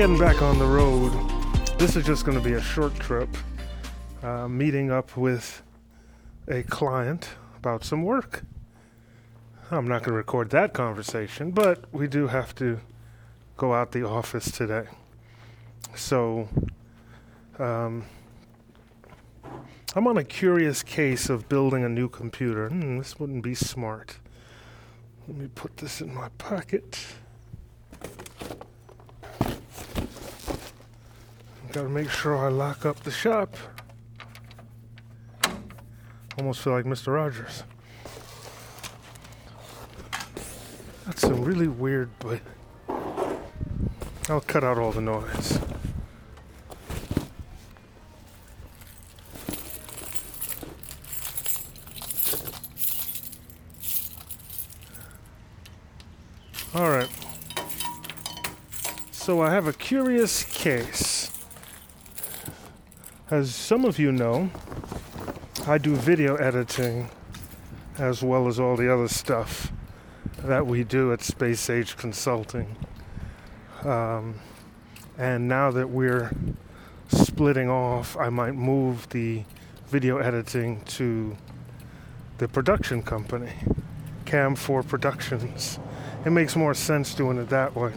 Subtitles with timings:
[0.00, 1.12] getting back on the road.
[1.78, 3.28] This is just going to be a short trip,
[4.22, 5.62] uh, meeting up with
[6.48, 7.28] a client
[7.58, 8.42] about some work.
[9.70, 12.80] I'm not going to record that conversation, but we do have to
[13.58, 14.86] go out the office today.
[15.94, 16.48] So,
[17.58, 18.06] um,
[19.94, 22.70] I'm on a curious case of building a new computer.
[22.70, 24.16] Hmm, this wouldn't be smart.
[25.28, 27.04] Let me put this in my pocket.
[31.72, 33.56] Gotta make sure I lock up the shop.
[36.36, 37.14] Almost feel like Mr.
[37.14, 37.62] Rogers.
[41.06, 42.40] That's a really weird, but
[44.28, 45.60] I'll cut out all the noise.
[56.74, 57.10] All right.
[59.12, 61.19] So I have a curious case.
[63.30, 64.50] As some of you know,
[65.64, 67.10] I do video editing
[67.96, 69.70] as well as all the other stuff
[70.42, 72.74] that we do at Space Age Consulting.
[73.84, 74.40] Um,
[75.16, 76.32] and now that we're
[77.06, 79.44] splitting off, I might move the
[79.86, 81.36] video editing to
[82.38, 83.52] the production company,
[84.24, 85.78] Cam4 Productions.
[86.24, 87.92] It makes more sense doing it that way.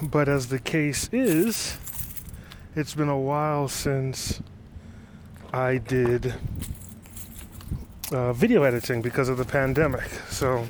[0.00, 1.78] But as the case is,
[2.74, 4.40] it's been a while since
[5.52, 6.34] I did
[8.10, 10.08] uh, video editing because of the pandemic.
[10.30, 10.66] So,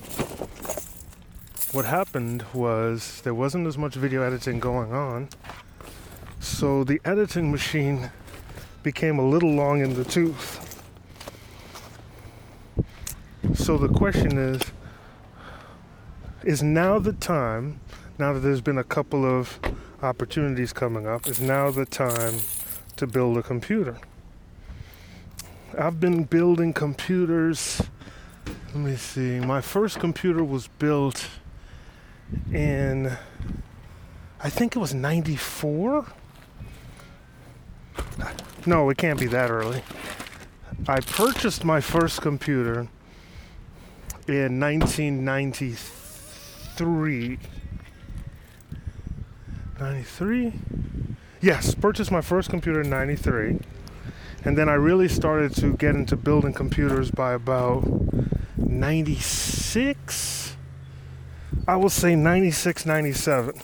[1.71, 5.29] what happened was there wasn't as much video editing going on.
[6.41, 8.11] So, the editing machine
[8.83, 10.59] became a little long in the tooth.
[13.55, 14.61] So, the question is
[16.43, 17.79] is now the time,
[18.19, 19.61] now that there's been a couple of
[20.03, 22.35] opportunities coming up, is now the time
[22.97, 23.99] to build a computer.
[25.79, 27.83] I've been building computers.
[28.75, 29.39] Let me see.
[29.41, 31.29] My first computer was built
[32.53, 33.17] in,
[34.43, 36.07] I think it was 94.
[38.67, 39.83] No, it can't be that early.
[40.89, 42.89] I purchased my first computer
[44.27, 47.39] in 1993.
[49.83, 50.53] 93?
[51.41, 53.59] Yes, purchased my first computer in 93.
[54.45, 57.83] And then I really started to get into building computers by about
[58.57, 60.57] 96.
[61.67, 63.61] I will say 96, 97.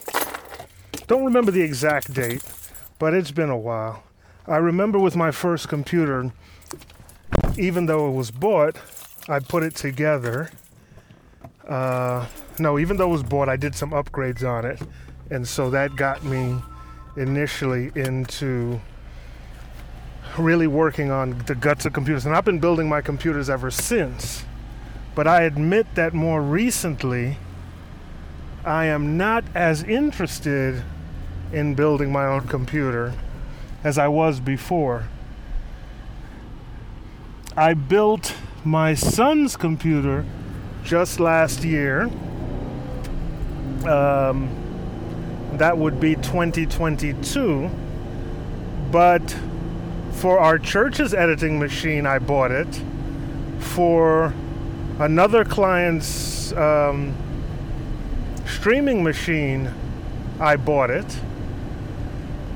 [1.07, 2.43] Don't remember the exact date,
[2.99, 4.03] but it's been a while.
[4.45, 6.33] I remember with my first computer,
[7.57, 8.77] even though it was bought,
[9.29, 10.51] I put it together.
[11.67, 12.27] Uh,
[12.59, 14.83] no, even though it was bought, I did some upgrades on it
[15.31, 16.61] and so that got me
[17.17, 18.81] initially into
[20.39, 22.25] really working on the guts of computers.
[22.25, 24.45] And I've been building my computers ever since.
[25.15, 27.39] But I admit that more recently,
[28.65, 30.83] I am not as interested
[31.53, 33.15] in building my own computer
[33.83, 35.09] as I was before.
[37.57, 38.35] I built
[38.65, 40.25] my son's computer
[40.85, 42.03] just last year.
[43.85, 44.68] Um,
[45.55, 47.71] that would be 2022.
[48.91, 49.37] But
[50.13, 52.83] for our church's editing machine, I bought it.
[53.59, 54.33] For
[54.99, 57.15] another client's um,
[58.47, 59.71] streaming machine,
[60.41, 61.21] I bought it.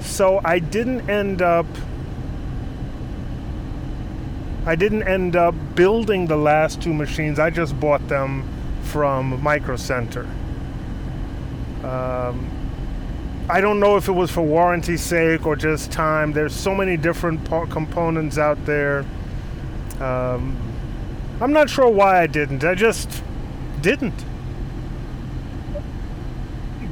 [0.01, 1.67] So I didn't end up.
[4.65, 7.39] I didn't end up building the last two machines.
[7.39, 8.49] I just bought them
[8.83, 10.25] from Micro Center.
[11.83, 12.62] Um,
[13.49, 16.33] I don't know if it was for warranty sake or just time.
[16.33, 19.05] There's so many different components out there.
[20.01, 20.57] Um,
[21.41, 22.63] I'm not sure why I didn't.
[22.63, 23.23] I just
[23.81, 24.25] didn't.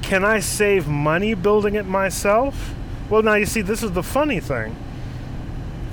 [0.02, 2.74] Can I save money building it myself?
[3.08, 4.74] Well, now you see, this is the funny thing.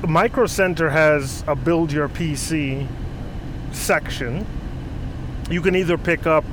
[0.08, 2.88] Micro Center has a build your PC
[3.72, 4.46] section.
[5.52, 6.46] You can either pick up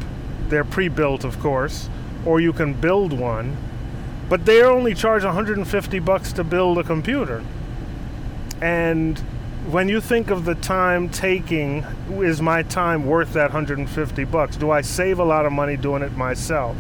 [0.49, 1.89] their pre built, of course,
[2.27, 3.57] or you can build one
[4.29, 7.45] but they only charge 150 bucks to build a computer.
[8.61, 9.19] And
[9.71, 14.57] when you think of the time taking, is my time worth that 150 bucks?
[14.57, 16.77] Do I save a lot of money doing it myself?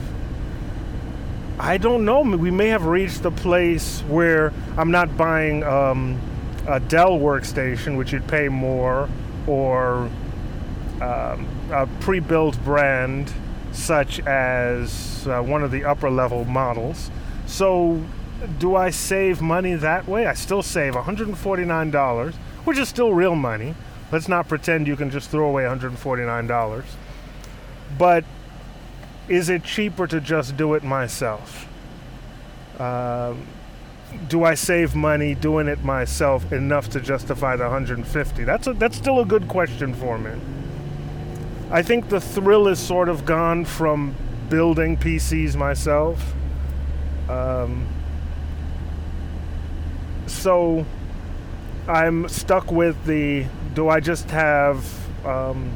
[1.58, 2.20] I don't know.
[2.22, 6.20] We may have reached a place where I'm not buying um,
[6.66, 9.08] a Dell workstation, which you'd pay more,
[9.46, 10.10] or
[11.00, 13.32] um, a pre built brand
[13.72, 17.10] such as uh, one of the upper level models.
[17.46, 18.02] So,
[18.58, 20.26] do I save money that way?
[20.26, 23.74] I still save $149, which is still real money.
[24.12, 26.84] Let's not pretend you can just throw away $149.
[27.98, 28.24] But
[29.28, 31.66] is it cheaper to just do it myself?
[32.78, 33.46] Um,
[34.28, 38.44] do I save money doing it myself enough to justify the 150?
[38.44, 40.32] That's a, that's still a good question for me.
[41.70, 44.14] I think the thrill is sort of gone from
[44.48, 46.33] building PCs myself.
[47.28, 47.86] Um,
[50.26, 50.84] so
[51.88, 54.84] I'm stuck with the do I just have
[55.26, 55.72] um,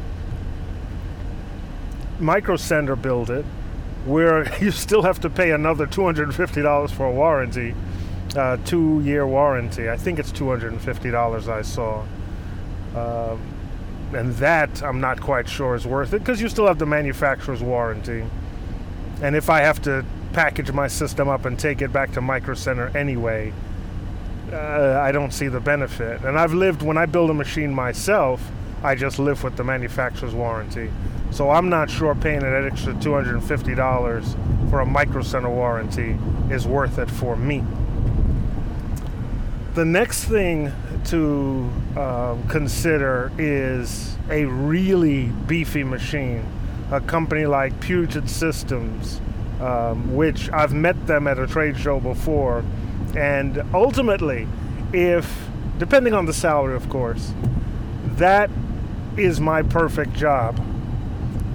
[2.96, 3.44] build it,
[4.04, 7.74] where you still have to pay another $250 for a warranty,
[8.36, 9.88] uh, two year warranty.
[9.88, 12.04] I think it's $250 I saw.
[12.94, 13.40] Um,
[14.14, 17.62] and that I'm not quite sure is worth it because you still have the manufacturer's
[17.62, 18.24] warranty.
[19.20, 22.54] And if I have to package my system up and take it back to Micro
[22.54, 23.52] Center anyway,
[24.52, 26.22] uh, I don't see the benefit.
[26.22, 28.50] And I've lived, when I build a machine myself,
[28.82, 30.90] I just live with the manufacturer's warranty.
[31.30, 36.16] So I'm not sure paying an extra $250 for a Micro Center warranty
[36.50, 37.64] is worth it for me.
[39.74, 40.72] The next thing
[41.06, 46.44] to uh, consider is a really beefy machine.
[46.90, 49.20] A company like Puget Systems,
[49.60, 52.64] um, which I've met them at a trade show before.
[53.16, 54.46] And ultimately,
[54.92, 57.32] if, depending on the salary, of course,
[58.16, 58.50] that
[59.16, 60.60] is my perfect job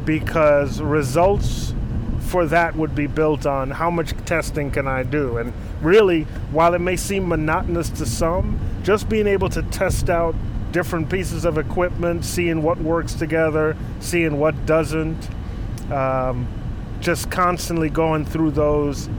[0.05, 1.73] because results
[2.19, 5.37] for that would be built on how much testing can I do.
[5.37, 10.35] And really, while it may seem monotonous to some, just being able to test out
[10.71, 15.29] different pieces of equipment, seeing what works together, seeing what doesn't,
[15.91, 16.47] um,
[17.03, 19.09] just constantly going through those,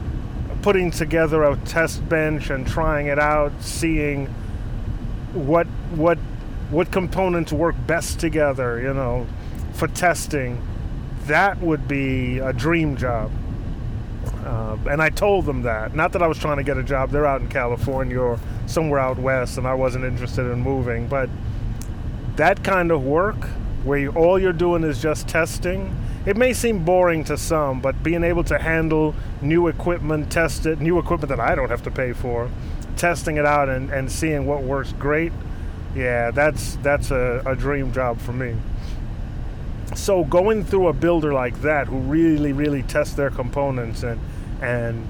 [0.61, 4.25] putting together a test bench and trying it out, seeing
[5.33, 6.17] what what
[6.69, 9.25] what components work best together, you know,
[9.73, 10.61] for testing
[11.27, 13.31] that would be a dream job.
[14.43, 15.95] Uh, and I told them that.
[15.95, 17.09] Not that I was trying to get a job.
[17.09, 21.07] They're out in California or somewhere out west, and I wasn't interested in moving.
[21.07, 21.29] But
[22.35, 23.43] that kind of work,
[23.83, 25.95] where you, all you're doing is just testing,
[26.25, 30.79] it may seem boring to some, but being able to handle new equipment, test it,
[30.79, 32.49] new equipment that I don't have to pay for,
[32.97, 35.31] testing it out and, and seeing what works great,
[35.95, 38.55] yeah, that's that's a, a dream job for me.
[39.95, 44.19] So going through a builder like that who really really tests their components and
[44.61, 45.07] and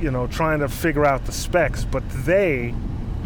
[0.00, 2.74] you know trying to figure out the specs but they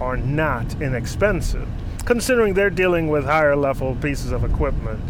[0.00, 1.68] are not inexpensive
[2.04, 5.00] considering they're dealing with higher level pieces of equipment.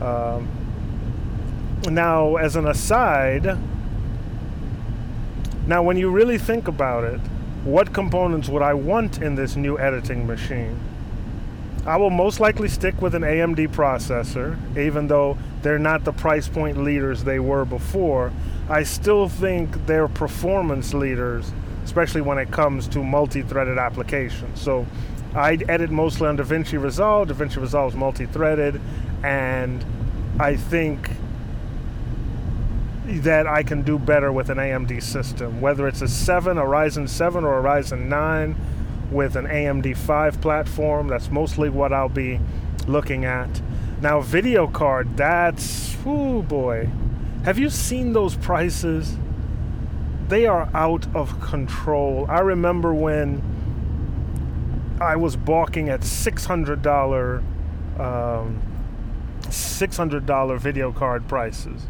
[0.00, 0.48] Um,
[1.84, 3.58] now as an aside
[5.66, 7.20] now when you really think about it
[7.64, 10.78] what components would i want in this new editing machine
[11.88, 16.46] I will most likely stick with an AMD processor, even though they're not the price
[16.46, 18.30] point leaders they were before.
[18.68, 21.50] I still think they're performance leaders,
[21.84, 24.60] especially when it comes to multi threaded applications.
[24.60, 24.86] So
[25.34, 27.28] I edit mostly on DaVinci Resolve.
[27.28, 28.78] DaVinci Resolve is multi threaded,
[29.22, 29.82] and
[30.38, 31.08] I think
[33.16, 37.08] that I can do better with an AMD system, whether it's a 7, a Ryzen
[37.08, 38.56] 7, or a Ryzen 9
[39.10, 41.08] with an AMD 5 platform.
[41.08, 42.40] That's mostly what I'll be
[42.86, 43.62] looking at.
[44.00, 46.90] Now, video card, that's, oh boy.
[47.44, 49.16] Have you seen those prices?
[50.28, 52.26] They are out of control.
[52.28, 53.42] I remember when
[55.00, 57.42] I was balking at $600
[57.98, 58.62] um,
[59.42, 61.86] $600 video card prices.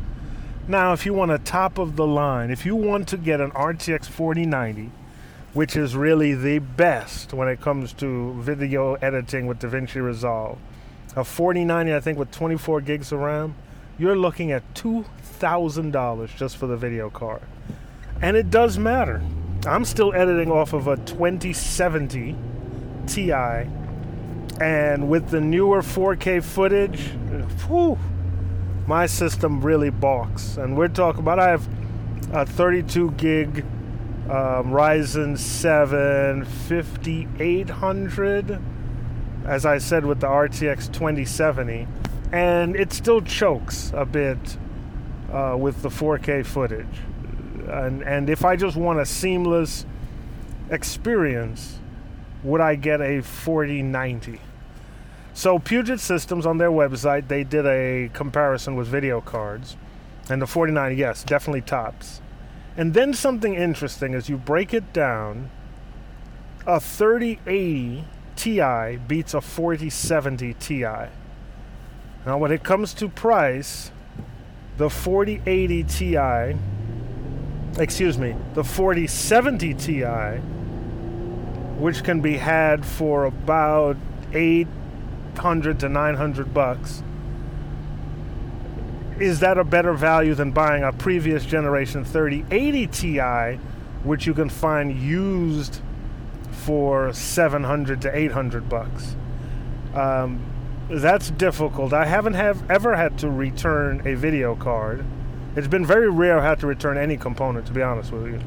[0.68, 3.50] Now, if you want a top of the line, if you want to get an
[3.52, 4.92] RTX 4090
[5.54, 10.58] which is really the best when it comes to video editing with DaVinci Resolve.
[11.16, 13.54] A 4090, I think, with 24 gigs of RAM,
[13.98, 17.42] you're looking at $2,000 just for the video card.
[18.20, 19.22] And it does matter.
[19.66, 22.36] I'm still editing off of a 2070
[23.06, 23.32] Ti,
[24.60, 27.00] and with the newer 4K footage,
[27.66, 27.98] whew,
[28.88, 30.56] my system really balks.
[30.56, 31.68] And we're talking about I have
[32.32, 33.58] a 32 gig
[34.30, 38.58] um, Ryzen 7 5800,
[39.44, 41.86] as I said with the RTX 2070,
[42.32, 44.56] and it still chokes a bit
[45.30, 46.86] uh, with the 4K footage.
[47.68, 49.84] And, and if I just want a seamless
[50.70, 51.78] experience,
[52.42, 54.40] would I get a 4090?
[55.38, 59.76] So Puget Systems on their website, they did a comparison with video cards
[60.28, 62.20] And the 49, yes, definitely tops.
[62.76, 65.50] And then something interesting is you break it down,
[66.66, 68.04] a 3080
[68.34, 70.82] Ti beats a 4070 Ti.
[70.82, 73.92] Now, when it comes to price,
[74.76, 76.56] the 4080 Ti,
[77.80, 80.02] excuse me, the 4070 Ti,
[81.78, 83.96] which can be had for about
[85.38, 87.04] 800 to 900 bucks,
[89.20, 93.60] is that a better value than buying a previous generation 3080 Ti,
[94.02, 95.80] which you can find used
[96.50, 99.14] for 700 to 800 bucks?
[99.94, 100.44] Um,
[100.90, 101.92] that's difficult.
[101.92, 105.04] I haven't have ever had to return a video card.
[105.54, 108.40] It's been very rare I had to return any component, to be honest with you.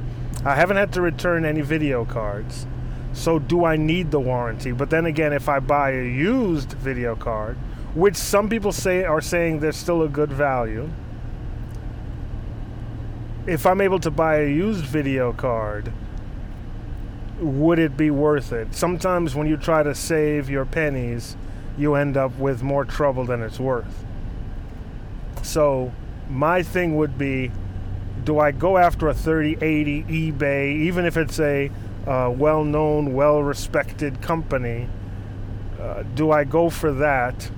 [0.43, 2.67] I haven't had to return any video cards.
[3.13, 4.71] So do I need the warranty?
[4.71, 7.57] But then again, if I buy a used video card,
[7.93, 10.89] which some people say are saying there's still a good value.
[13.45, 15.91] If I'm able to buy a used video card,
[17.39, 18.73] would it be worth it?
[18.73, 21.35] Sometimes when you try to save your pennies,
[21.77, 24.05] you end up with more trouble than it's worth.
[25.41, 25.91] So,
[26.29, 27.51] my thing would be
[28.23, 31.71] do I go after a 3080 eBay, even if it's a
[32.07, 34.87] uh, well known, well respected company?
[35.79, 37.49] Uh, do I go for that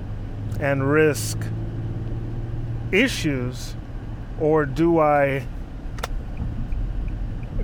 [0.59, 1.37] and risk
[2.91, 3.75] issues,
[4.39, 5.45] or do I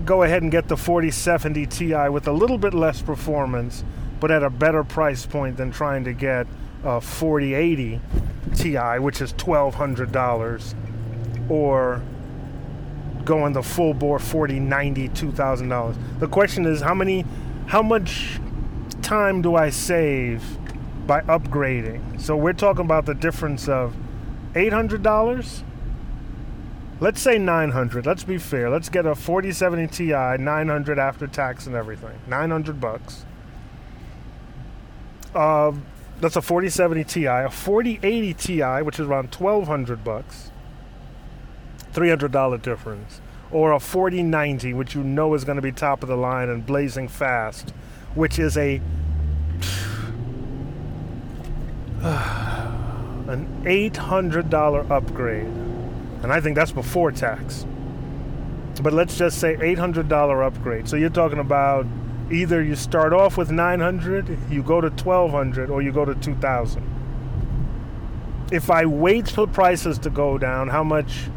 [0.05, 3.83] go ahead and get the 4070 Ti with a little bit less performance,
[4.19, 6.47] but at a better price point than trying to get
[6.83, 8.01] a 4080
[8.55, 10.73] Ti, which is $1,200,
[11.49, 12.01] or
[13.29, 16.19] going the full bore 4090 $2,000.
[16.19, 17.23] The question is how many,
[17.67, 18.39] how much
[19.03, 20.43] time do I save
[21.05, 22.19] by upgrading.
[22.19, 23.95] So we're talking about the difference of
[24.53, 25.63] $800.
[26.99, 28.07] Let's say 900.
[28.07, 28.71] Let's be fair.
[28.71, 32.19] Let's get a 4070 Ti 900 after tax and everything.
[32.27, 33.25] 900 bucks.
[35.35, 35.73] Uh,
[36.19, 40.51] that's a 4070 Ti, a 4080 Ti, which is around 1200 bucks.
[41.93, 43.21] $300 difference.
[43.51, 46.65] Or a 4090, which you know is going to be top of the line and
[46.65, 47.71] blazing fast,
[48.13, 48.75] which is a
[52.01, 55.45] an $800 upgrade.
[56.23, 57.65] And I think that's before tax.
[58.81, 60.87] But let's just say $800 upgrade.
[60.87, 61.85] So you're talking about
[62.31, 66.83] either you start off with 900, you go to 1200 or you go to 2000.
[68.51, 71.29] If I wait for prices to go down, how much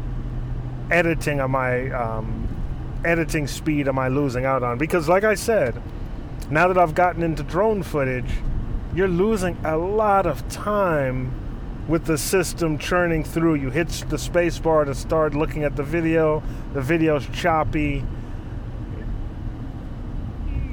[0.91, 4.77] editing am I um, editing speed am I losing out on?
[4.77, 5.81] Because like I said,
[6.49, 8.31] now that I've gotten into drone footage,
[8.95, 11.39] you're losing a lot of time
[11.87, 13.55] with the system churning through.
[13.55, 18.05] You hit the space bar to start looking at the video, the video's choppy.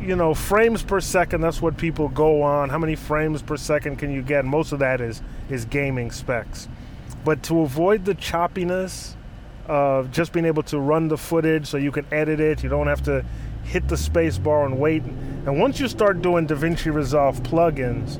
[0.02, 2.70] You know, frames per second, that's what people go on.
[2.70, 4.44] How many frames per second can you get?
[4.44, 6.68] Most of that is is gaming specs.
[7.24, 9.14] But to avoid the choppiness
[9.70, 12.88] of just being able to run the footage so you can edit it, you don't
[12.88, 13.24] have to
[13.62, 15.04] hit the space bar and wait.
[15.04, 18.18] And once you start doing DaVinci Resolve plugins,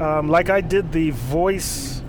[0.00, 2.02] um, like I did the voice,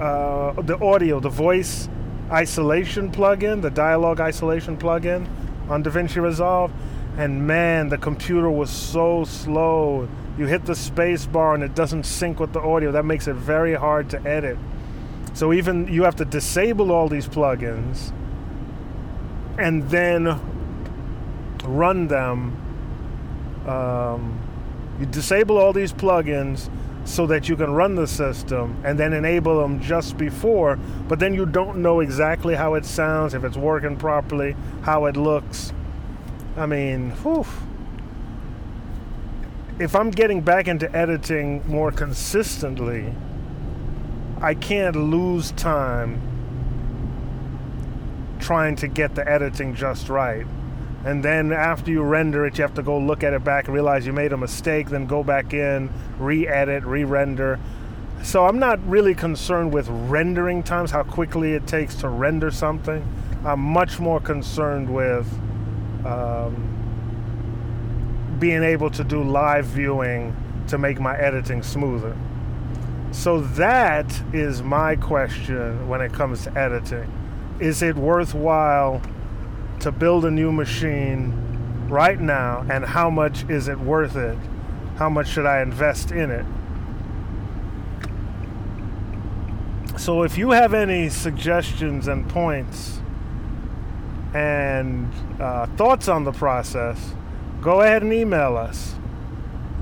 [0.00, 1.90] uh, the audio, the voice
[2.30, 5.28] isolation plugin, the dialogue isolation plugin
[5.68, 6.72] on DaVinci Resolve,
[7.18, 10.08] and man, the computer was so slow.
[10.38, 12.90] You hit the space bar and it doesn't sync with the audio.
[12.90, 14.56] That makes it very hard to edit.
[15.34, 18.12] So even you have to disable all these plugins
[19.58, 20.40] and then
[21.64, 22.56] run them.
[23.66, 24.40] Um,
[25.00, 26.70] you disable all these plugins
[27.04, 31.34] so that you can run the system and then enable them just before, but then
[31.34, 35.72] you don't know exactly how it sounds, if it's working properly, how it looks.
[36.56, 37.44] I mean, whew.
[39.80, 43.12] If I'm getting back into editing more consistently,
[44.40, 46.20] I can't lose time
[48.40, 50.46] trying to get the editing just right
[51.04, 53.74] and then after you render it, you have to go look at it back, and
[53.74, 57.60] realize you made a mistake, then go back in, re-edit, re-render.
[58.22, 63.06] So I'm not really concerned with rendering times, how quickly it takes to render something.
[63.44, 65.30] I'm much more concerned with
[66.06, 66.70] um,
[68.38, 70.34] being able to do live viewing
[70.68, 72.16] to make my editing smoother.
[73.14, 77.10] So that is my question when it comes to editing.
[77.60, 79.00] Is it worthwhile
[79.80, 81.32] to build a new machine
[81.88, 84.36] right now and how much is it worth it?
[84.96, 86.44] How much should I invest in it?
[89.96, 93.00] So if you have any suggestions and points
[94.34, 97.14] and uh, thoughts on the process,
[97.62, 98.96] go ahead and email us.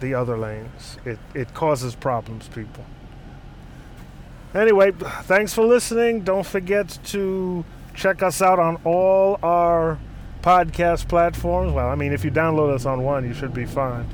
[0.00, 0.98] the other lanes.
[1.04, 2.84] It, it causes problems, people.
[4.54, 6.22] Anyway, thanks for listening.
[6.22, 9.98] Don't forget to check us out on all our
[10.42, 11.72] podcast platforms.
[11.72, 14.08] Well, I mean, if you download us on one, you should be fine.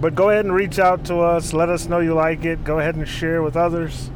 [0.00, 1.52] But go ahead and reach out to us.
[1.52, 2.64] Let us know you like it.
[2.64, 4.10] Go ahead and share with others.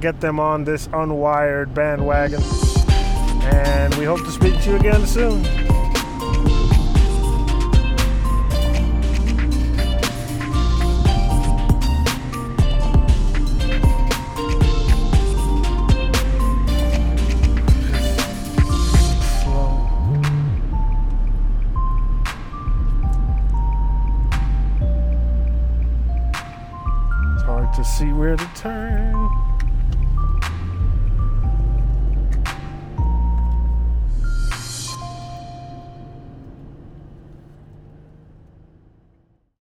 [0.00, 2.42] Get them on this unwired bandwagon.
[3.52, 5.69] And we hope to speak to you again soon.